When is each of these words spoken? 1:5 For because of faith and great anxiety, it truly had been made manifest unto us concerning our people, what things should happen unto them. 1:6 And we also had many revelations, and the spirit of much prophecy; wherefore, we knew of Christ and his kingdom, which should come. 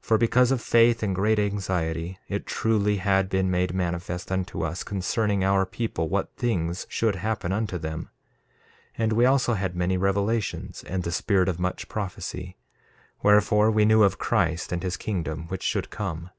1:5 0.00 0.06
For 0.06 0.16
because 0.16 0.52
of 0.52 0.60
faith 0.62 1.02
and 1.02 1.12
great 1.12 1.40
anxiety, 1.40 2.20
it 2.28 2.46
truly 2.46 2.98
had 2.98 3.28
been 3.28 3.50
made 3.50 3.74
manifest 3.74 4.30
unto 4.30 4.62
us 4.62 4.84
concerning 4.84 5.42
our 5.42 5.66
people, 5.66 6.08
what 6.08 6.32
things 6.36 6.86
should 6.88 7.16
happen 7.16 7.50
unto 7.50 7.76
them. 7.76 8.02
1:6 8.96 8.98
And 8.98 9.12
we 9.14 9.24
also 9.26 9.54
had 9.54 9.74
many 9.74 9.96
revelations, 9.96 10.84
and 10.84 11.02
the 11.02 11.10
spirit 11.10 11.48
of 11.48 11.58
much 11.58 11.88
prophecy; 11.88 12.56
wherefore, 13.24 13.72
we 13.72 13.84
knew 13.84 14.04
of 14.04 14.18
Christ 14.18 14.70
and 14.70 14.84
his 14.84 14.96
kingdom, 14.96 15.48
which 15.48 15.64
should 15.64 15.90
come. 15.90 16.30